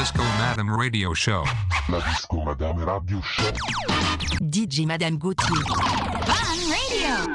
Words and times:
Disco 0.00 0.22
Madame 0.38 0.74
Radio 0.74 1.12
Show. 1.12 1.44
La 1.88 1.98
Disco 2.00 2.40
Madame 2.42 2.82
Radio 2.84 3.20
Show. 3.20 3.50
DJ 4.38 4.86
Madame 4.86 5.18
Gauthier. 5.18 5.60
Radio. 6.88 7.34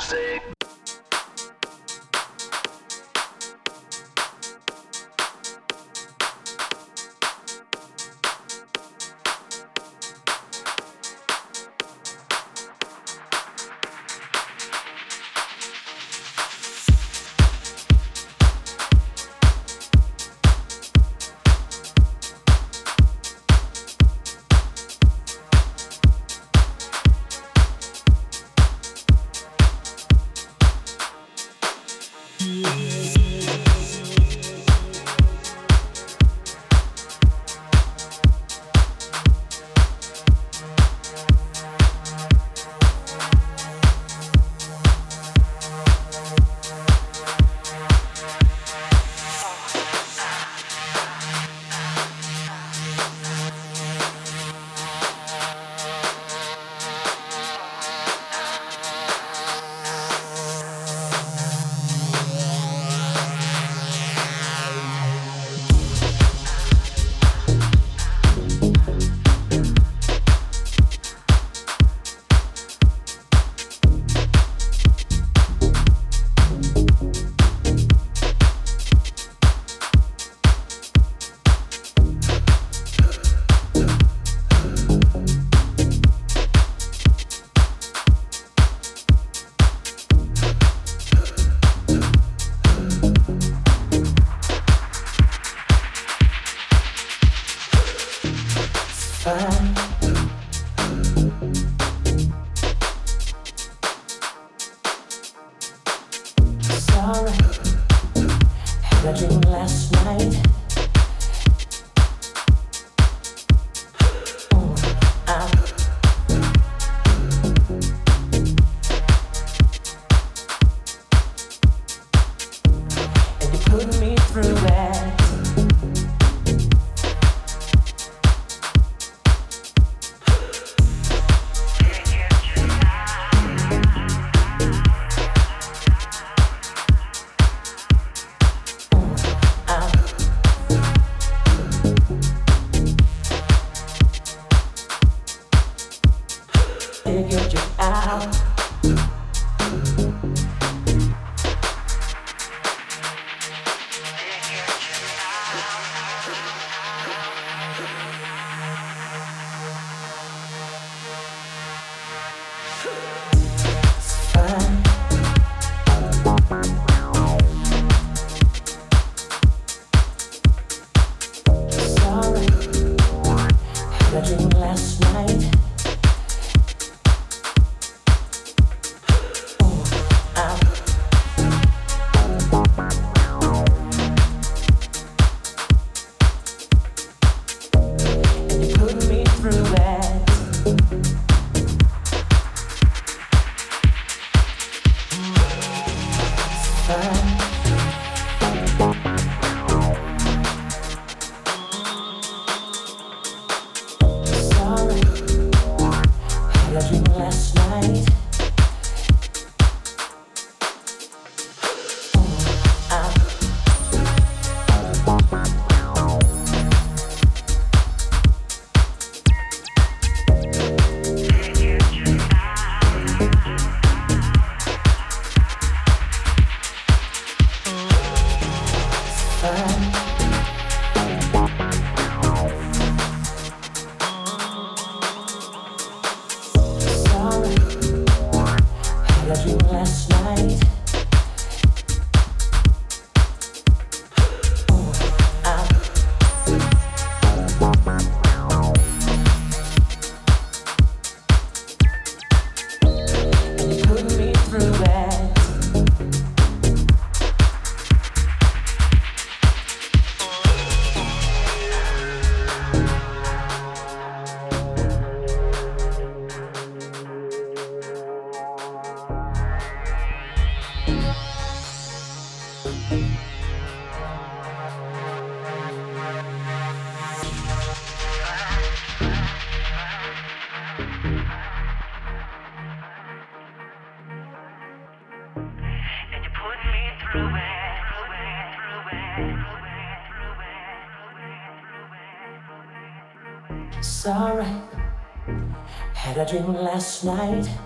night 297.05 297.64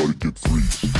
gotta 0.00 0.14
get 0.18 0.38
free. 0.38 0.99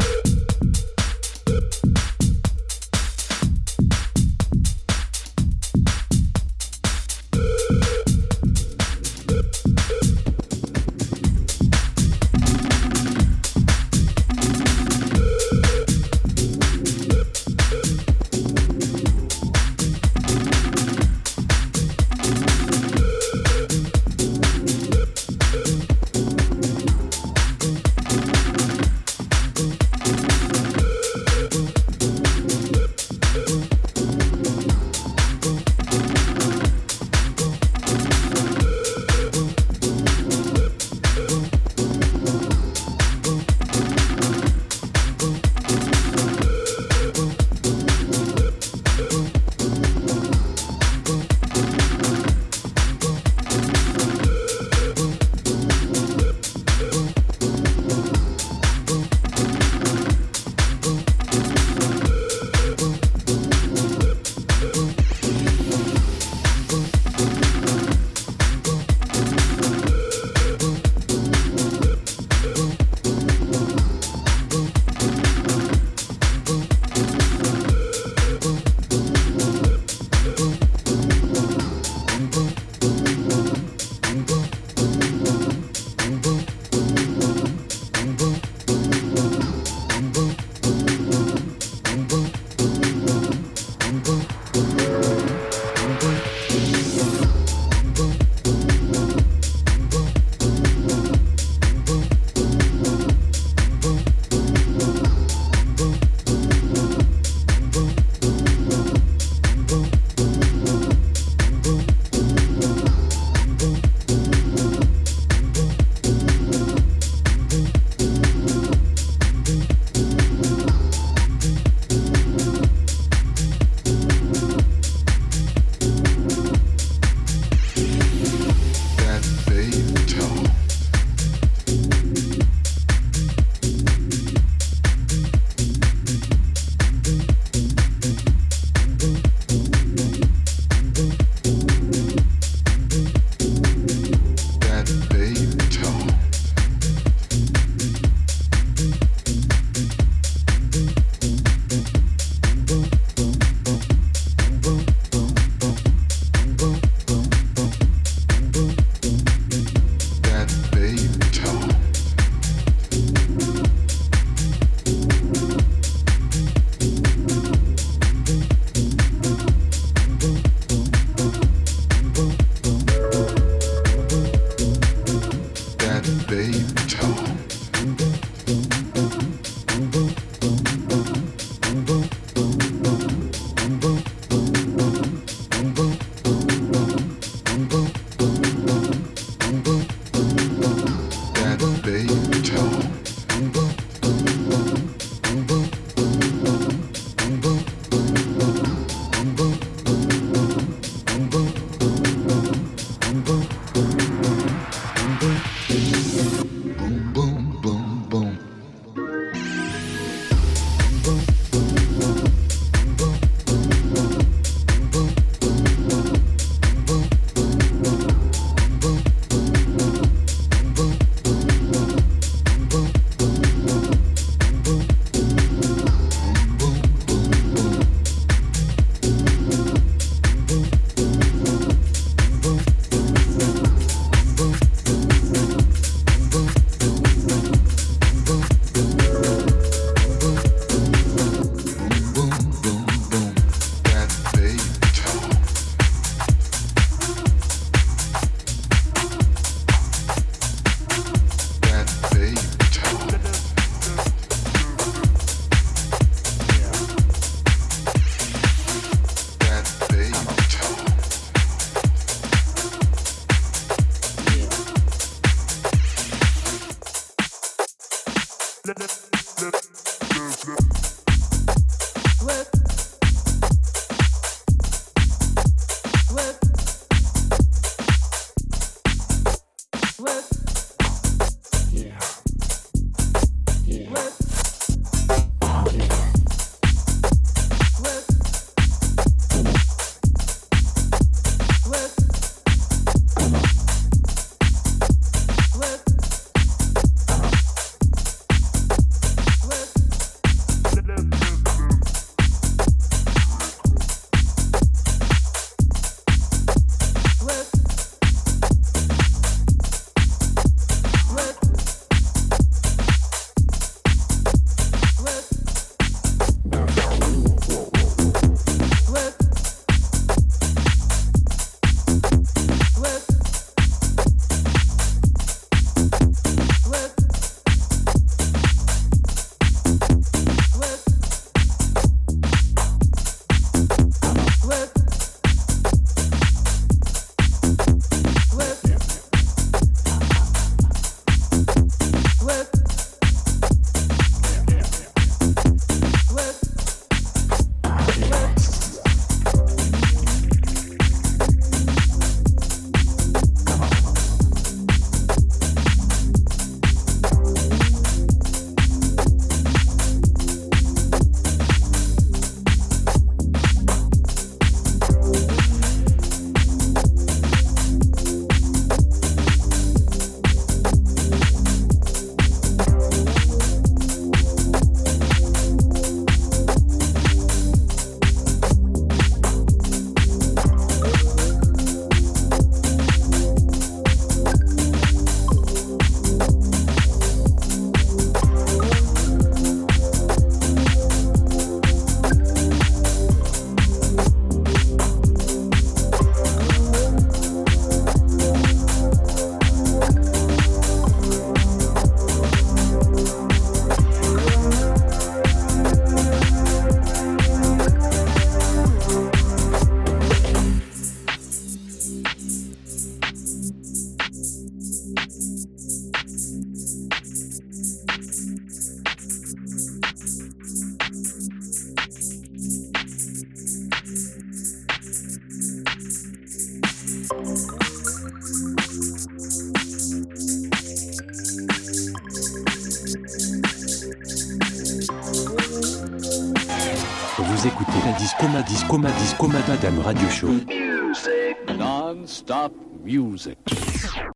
Madame 439.51 439.83
Radio 439.83 440.07
Show. 440.07 440.31
Music. 440.31 441.35
Non-stop 441.57 442.53
music. 442.85 443.40